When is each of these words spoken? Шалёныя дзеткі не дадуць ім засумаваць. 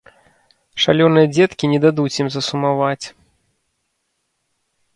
Шалёныя 0.85 1.27
дзеткі 1.35 1.65
не 1.75 1.79
дадуць 1.83 2.19
ім 2.25 2.33
засумаваць. 2.37 3.13